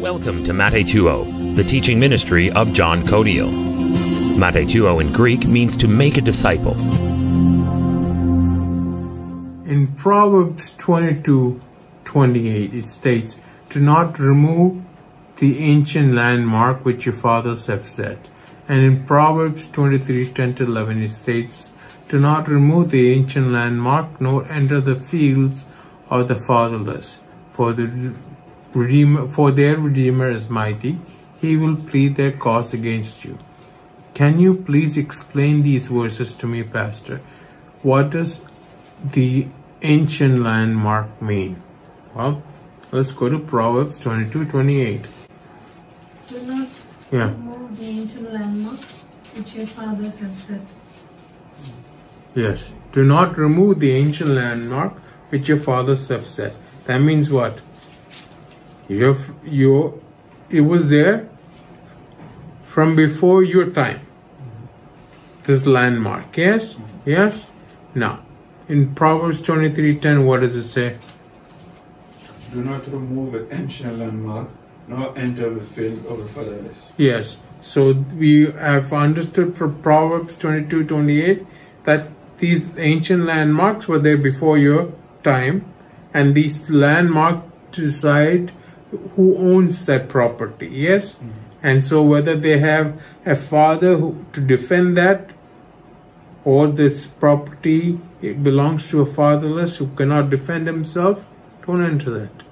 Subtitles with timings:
[0.00, 3.50] Welcome to Matheteuo, the teaching ministry of John Kodiyil.
[4.34, 6.72] Matheteuo in Greek means to make a disciple.
[9.68, 11.60] In Proverbs 22
[12.04, 14.82] 28, it states, Do not remove
[15.36, 18.26] the ancient landmark which your fathers have set.
[18.68, 21.72] And in Proverbs 23 10 to 11, it states,
[22.08, 25.66] Do not remove the ancient landmark, nor enter the fields
[26.08, 27.20] of the fatherless.
[27.52, 28.14] For the
[28.74, 30.98] Redeemer, for their Redeemer is mighty,
[31.40, 33.38] he will plead their cause against you.
[34.14, 37.20] Can you please explain these verses to me, Pastor?
[37.82, 38.42] What does
[39.02, 39.48] the
[39.82, 41.62] ancient landmark mean?
[42.14, 42.42] Well,
[42.92, 45.08] let's go to Proverbs 22 28.
[46.28, 46.68] Do not
[47.10, 47.30] Yeah.
[47.30, 48.80] remove the ancient landmark
[49.36, 50.74] which your fathers have set.
[52.34, 52.70] Yes.
[52.92, 54.92] Do not remove the ancient landmark
[55.30, 56.54] which your fathers have set.
[56.84, 57.58] That means what?
[58.90, 60.02] You have you
[60.50, 61.28] it was there
[62.66, 64.00] from before your time.
[65.44, 66.36] This landmark.
[66.36, 66.76] Yes?
[67.06, 67.46] Yes?
[67.94, 68.24] Now
[68.68, 70.96] in Proverbs twenty three ten what does it say?
[72.52, 74.48] Do not remove an ancient landmark,
[74.88, 76.92] nor enter the field of the fatherless.
[76.96, 77.38] Yes.
[77.62, 81.46] So we have understood from Proverbs 22 28
[81.84, 85.72] that these ancient landmarks were there before your time,
[86.12, 88.50] and these landmarks decide
[89.14, 90.68] who owns that property.
[90.68, 91.14] Yes?
[91.14, 91.30] Mm-hmm.
[91.62, 95.30] And so whether they have a father who, to defend that,
[96.44, 101.26] or this property it belongs to a fatherless who cannot defend himself,
[101.66, 102.42] don't enter that.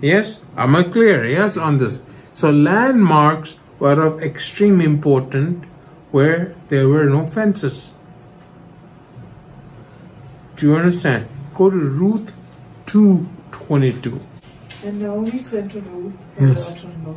[0.00, 0.40] Yes?
[0.56, 1.26] Am I clear?
[1.26, 2.00] Yes, on this.
[2.34, 5.66] So landmarks were of extreme importance
[6.10, 7.92] where there were no fences.
[10.56, 11.28] Do you understand?
[11.54, 12.32] Go to Ruth
[12.86, 14.20] 222.
[14.84, 16.72] And Naomi said to Ruth, her Yes.
[16.72, 17.16] daughter-in-law,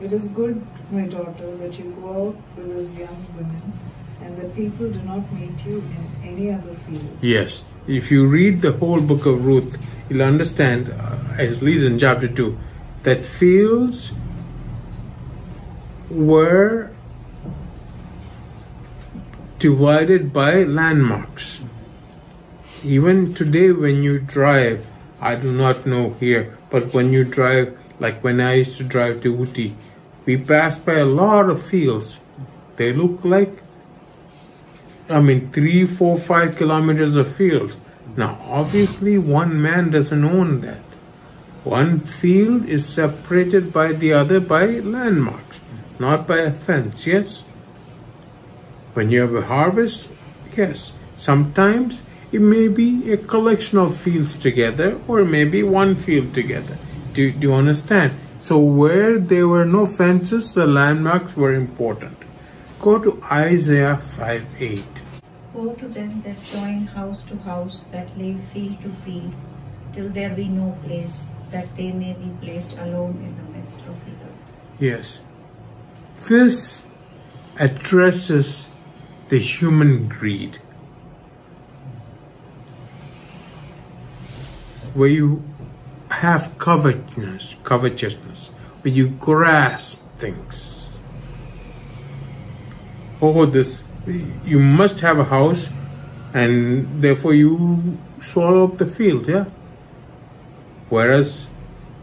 [0.00, 3.72] It is good, my daughter, that you go out with these young women,
[4.24, 5.82] and that people do not meet you
[6.22, 7.18] in any other field.
[7.20, 7.64] Yes.
[7.86, 9.76] If you read the whole book of Ruth,
[10.08, 12.56] you'll understand, uh, at least in chapter 2,
[13.02, 14.12] that fields
[16.10, 16.90] were
[19.58, 21.60] divided by landmarks.
[22.82, 24.86] Even today, when you drive,
[25.20, 29.22] I do not know here, but when you drive, like when I used to drive
[29.22, 29.74] to Ooty,
[30.24, 32.20] we pass by a lot of fields.
[32.76, 33.62] They look like
[35.10, 37.76] I mean, three, four, five kilometers of fields.
[38.16, 40.82] Now, obviously, one man doesn't own that.
[41.64, 45.60] One field is separated by the other by landmarks,
[45.98, 47.42] not by a fence, yes?
[48.94, 50.08] When you have a harvest,
[50.56, 50.92] yes.
[51.16, 52.02] Sometimes
[52.32, 56.78] it may be a collection of fields together, or maybe one field together.
[57.12, 58.14] Do, do you understand?
[58.38, 62.16] So, where there were no fences, the landmarks were important.
[62.80, 64.84] Go to Isaiah 5 8.
[65.52, 69.34] Woe to them that join house to house, that lay field to field,
[69.92, 73.98] till there be no place, that they may be placed alone in the midst of
[74.06, 74.52] the earth.
[74.78, 75.22] Yes.
[76.28, 76.86] This
[77.58, 78.70] addresses
[79.28, 80.58] the human greed.
[84.94, 85.44] Where you
[86.10, 88.48] have covetousness, covetousness,
[88.82, 90.88] where you grasp things.
[93.22, 95.70] Oh, this, you must have a house
[96.32, 99.44] and therefore you swallow up the field, yeah?
[100.88, 101.48] Whereas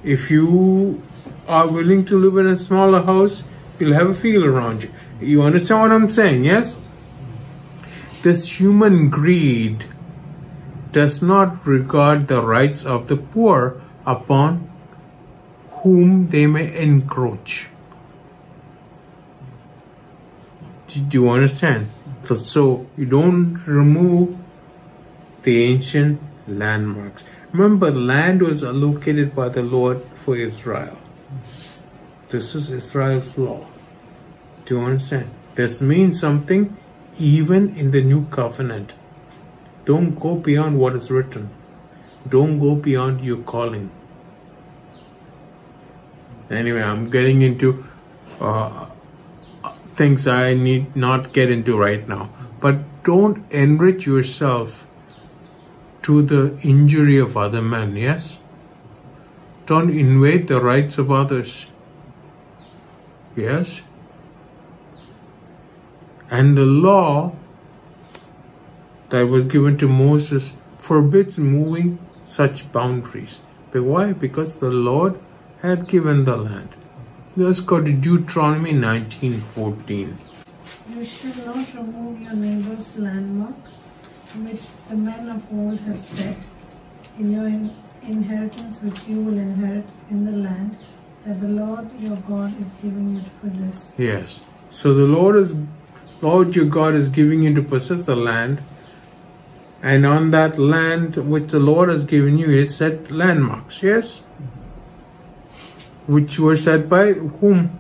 [0.04, 1.02] if you
[1.48, 3.44] are willing to live in a smaller house,
[3.80, 4.92] you'll have a field around you.
[5.20, 6.78] You understand what I'm saying, yes?
[8.22, 9.86] This human greed
[10.98, 14.68] does not regard the rights of the poor upon
[15.82, 17.70] whom they may encroach.
[20.88, 21.90] Do you understand?
[22.26, 24.38] So, so you don't remove
[25.44, 27.26] the ancient landmarks.
[27.52, 30.98] Remember, land was allocated by the Lord for Israel.
[32.30, 33.66] This is Israel's law.
[34.66, 35.30] Do you understand?
[35.56, 36.76] This means something
[37.20, 38.94] even in the new covenant.
[39.88, 41.50] Don't go beyond what is written.
[42.28, 43.90] Don't go beyond your calling.
[46.50, 47.86] Anyway, I'm getting into
[48.42, 48.88] uh,
[49.96, 52.30] things I need not get into right now.
[52.60, 54.86] But don't enrich yourself
[56.02, 58.38] to the injury of other men, yes?
[59.68, 61.68] Don't invade the rights of others.
[63.38, 63.84] Yes?
[66.30, 67.36] And the law
[69.10, 73.40] that was given to Moses forbids moving such boundaries.
[73.72, 74.14] But why?
[74.14, 75.20] Because the Lord
[75.62, 76.70] had given the land.
[77.36, 80.18] Let's go to Deuteronomy 19:14.
[80.90, 83.56] You shall not remove your neighbor's landmark,
[84.46, 86.48] which the men of old have set
[87.20, 90.78] in your in- inheritance, which you will inherit in the land
[91.26, 93.96] that the Lord your God is giving you to possess.
[93.98, 94.40] Yes.
[94.72, 95.56] So the Lord is
[96.22, 98.62] Lord your God is giving you to possess the land,
[99.82, 104.22] and on that land which the Lord has given you is set landmarks, yes?
[106.08, 107.80] Which were set by whom?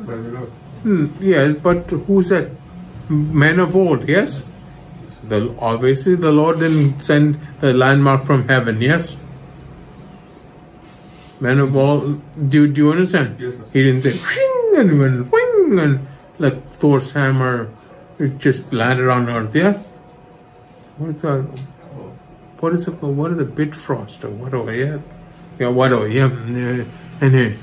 [0.00, 0.50] By the Lord.
[0.82, 2.56] Hmm, yeah, but who said?
[3.08, 4.44] Men of old, yes?
[5.24, 9.16] The, obviously, the Lord didn't send a landmark from heaven, yes?
[11.40, 13.38] Men of old, do, do you understand?
[13.40, 13.64] Yes, sir.
[13.72, 16.06] He didn't say, "Whing," and went, "Whing," and
[16.38, 17.70] like Thor's hammer,
[18.18, 19.82] it just landed on earth, yeah?
[21.00, 21.40] What is that?
[22.58, 23.16] What is it called?
[23.16, 24.98] What is the Bitfrost or whatever, yeah?
[25.58, 26.28] Yeah, whatever, yeah.
[26.50, 26.84] yeah.
[27.22, 27.56] Anyway.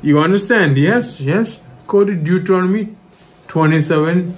[0.00, 0.78] You understand?
[0.78, 1.60] Yes, yes.
[1.86, 2.96] Go to Deuteronomy
[3.48, 4.34] 27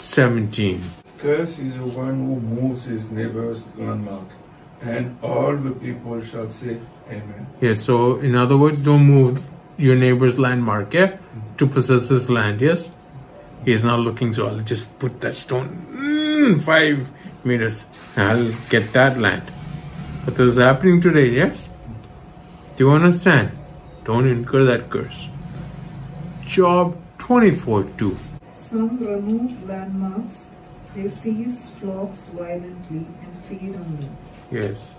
[0.00, 0.82] 17.
[1.18, 4.28] Curse is the one who moves his neighbor's landmark,
[4.80, 6.78] and all the people shall say,
[7.10, 7.46] Amen.
[7.60, 9.44] Yes, so in other words, don't move
[9.76, 11.18] your neighbor's landmark, yeah?
[11.58, 12.90] To possess his land, yes?
[13.64, 17.10] He's not looking, so I'll just put that stone mm, five
[17.44, 17.84] meters.
[18.16, 19.50] I'll get that land.
[20.24, 21.68] But this is happening today, yes?
[22.76, 23.52] Do you understand?
[24.04, 25.28] Don't incur that curse.
[26.46, 28.18] Job 24 2.
[28.50, 30.50] Some remove landmarks,
[30.94, 34.16] they seize flocks violently and feed on them.
[34.50, 34.94] Yes.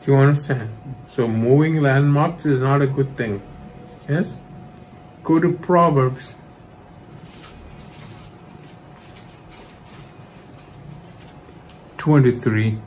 [0.00, 0.70] Do you understand?
[1.06, 3.42] So moving landmarks is not a good thing.
[4.08, 4.36] Yes?
[5.24, 6.34] Go to Proverbs.
[12.08, 12.78] Twenty-three.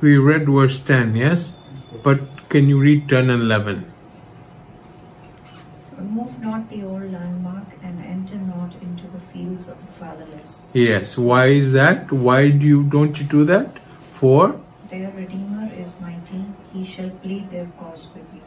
[0.00, 1.52] We read verse ten, yes?
[2.02, 3.92] But can you read ten and eleven?
[5.98, 10.62] Remove not the old landmark and enter not into the fields of the fatherless.
[10.72, 11.18] Yes.
[11.18, 12.10] Why is that?
[12.10, 13.80] Why do you don't you do that?
[14.14, 14.58] For
[14.88, 18.40] Their Redeemer is mighty, he shall plead their cause with you.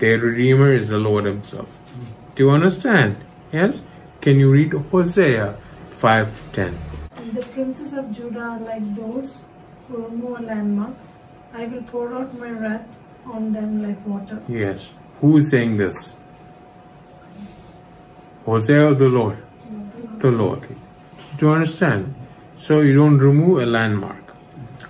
[0.00, 1.68] their Redeemer is the Lord Himself.
[2.34, 3.16] Do you understand?
[3.52, 3.82] Yes?
[4.20, 5.56] Can you read Hosea
[6.00, 6.74] 5:10?
[7.34, 9.44] The princes of Judah are like those
[9.86, 10.94] who remove a landmark.
[11.54, 12.86] I will pour out my wrath
[13.24, 14.40] on them like water.
[14.48, 14.92] Yes.
[15.20, 16.14] Who is saying this?
[18.44, 19.38] Hosea or the Lord?
[20.18, 20.66] The Lord.
[21.36, 22.14] Do you understand?
[22.56, 24.34] So you don't remove a landmark.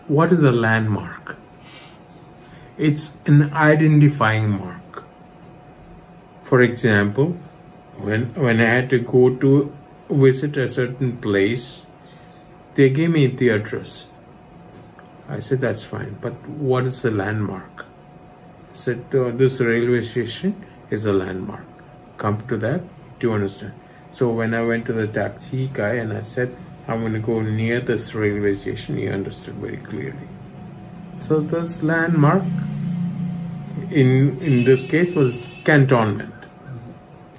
[0.06, 1.36] What is a landmark?
[2.78, 5.04] It's an identifying mark.
[6.44, 7.36] For example,
[7.98, 9.72] when when I had to go to
[10.08, 11.86] visit a certain place,
[12.74, 14.06] they gave me the address.
[15.28, 17.84] I said that's fine, but what is the landmark?
[18.70, 21.66] I said uh, this railway station is a landmark.
[22.16, 22.82] Come to that.
[23.18, 23.74] Do you understand?
[24.10, 26.56] So when I went to the taxi guy and I said
[26.86, 30.28] I'm going to go near this railway station, he understood very clearly.
[31.20, 32.44] So this landmark
[33.90, 36.37] in in this case was cantonment.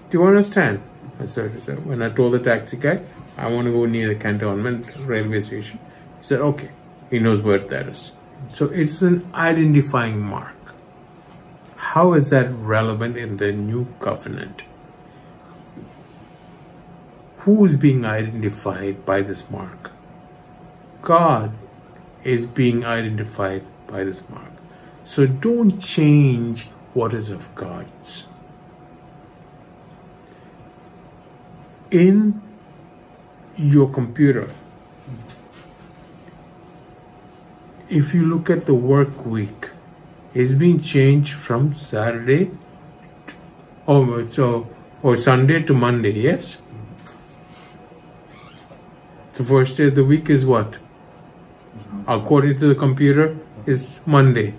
[0.10, 0.82] Do you understand?
[1.20, 3.02] I said, I said- when I told the taxi guy
[3.38, 5.80] I want to go near the cantonment railway station,
[6.20, 6.70] he said, okay,
[7.10, 8.14] he knows where that is.
[8.50, 10.56] So it's an identifying mark.
[11.76, 14.64] How is that relevant in the new covenant?
[17.40, 19.92] Who is being identified by this mark?
[21.02, 21.54] God
[22.24, 24.52] is being identified by this mark.
[25.04, 28.29] So don't change what is of God's.
[31.92, 32.42] In
[33.58, 34.50] your computer,
[37.90, 39.72] if you look at the work week,
[40.34, 42.52] it's been changed from Saturday
[43.26, 43.36] to,
[43.88, 44.68] oh, so
[45.02, 46.62] or Sunday to Monday, yes?
[49.34, 50.78] The first day of the week is what?
[52.08, 54.54] According to the computer, is Monday.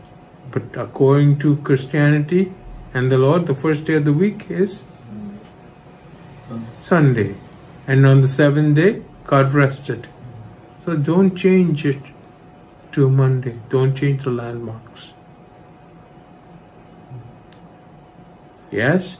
[0.50, 2.52] But according to Christianity
[2.94, 4.84] and the Lord, the first day of the week is
[6.80, 7.36] Sunday.
[7.86, 10.08] And on the seventh day, God rested.
[10.80, 12.02] So don't change it
[12.92, 13.58] to Monday.
[13.68, 15.12] Don't change the landmarks.
[18.70, 19.18] Yes?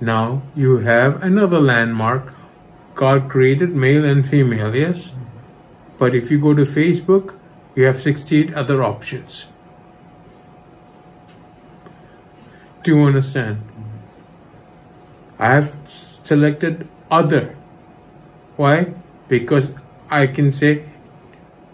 [0.00, 2.34] Now you have another landmark.
[2.94, 5.12] God created male and female, yes?
[5.98, 7.34] But if you go to Facebook,
[7.74, 9.46] you have 68 other options.
[12.82, 13.62] Do you understand?
[15.38, 15.76] I have
[16.24, 17.56] selected other
[18.56, 18.94] Why?
[19.28, 19.72] Because
[20.10, 20.84] I can say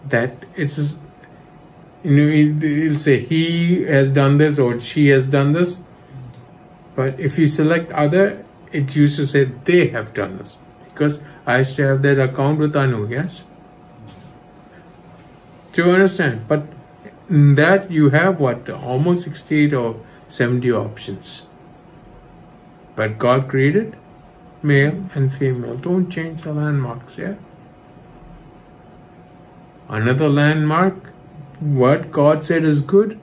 [0.05, 0.95] that it's
[2.03, 5.77] you know it, it'll say he has done this or she has done this.
[6.95, 11.63] But if you select other, it used to say they have done this because I
[11.63, 13.07] to have that account with Anu.
[13.09, 13.43] Yes.
[15.71, 16.47] Do you understand?
[16.47, 16.67] But
[17.29, 21.47] in that you have what almost 68 or 70 options.
[22.95, 23.95] But God created
[24.61, 25.75] male and female.
[25.77, 27.35] Don't change the landmarks, yeah?
[29.89, 30.95] Another landmark,
[31.59, 33.19] what God said is good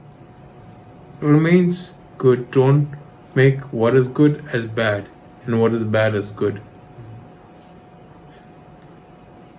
[1.21, 2.51] remains good.
[2.51, 2.91] Don't
[3.35, 5.09] make what is good as bad
[5.47, 6.63] and what is bad as good.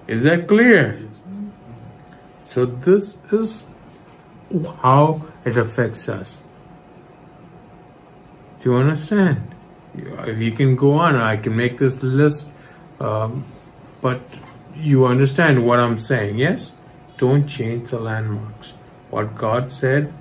[0.08, 1.08] Is that clear?
[2.44, 3.68] So, this is
[4.82, 6.44] how it affects us.
[8.60, 9.56] Do you understand?
[9.96, 12.48] You can go on, I can make this list,
[13.00, 13.46] um,
[14.02, 14.22] but
[14.76, 16.72] you understand what I'm saying, yes?
[17.18, 18.74] Don't change the landmarks.
[19.10, 20.14] What God said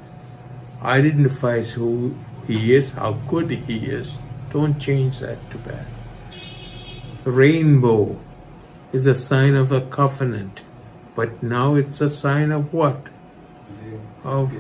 [0.82, 4.18] identifies who He is, how good He is.
[4.50, 5.86] Don't change that to bad.
[7.24, 8.18] Rainbow
[8.92, 10.62] is a sign of the covenant,
[11.14, 13.06] but now it's a sign of what?
[14.24, 14.50] Of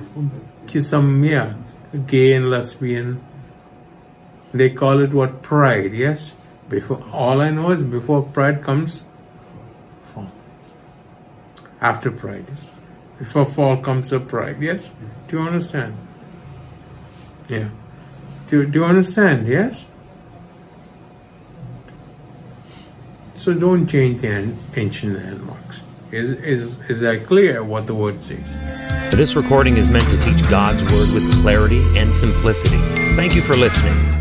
[0.66, 1.60] kisamia,
[2.06, 3.20] gay and lesbian
[4.52, 5.42] they call it what?
[5.42, 6.34] Pride yes?
[6.68, 9.02] Before all i know is before pride comes
[10.04, 10.30] fall.
[11.80, 12.72] After pride yes.
[13.18, 14.90] Before fall comes a pride yes?
[15.28, 15.96] Do you understand?
[17.48, 17.68] Yeah.
[18.48, 19.86] Do, do you understand yes?
[23.36, 25.80] So don't change the ancient landmarks.
[26.12, 28.44] Is, is, is that clear what the word says?
[29.14, 32.78] This recording is meant to teach God's Word with clarity and simplicity.
[33.16, 34.19] Thank you for listening.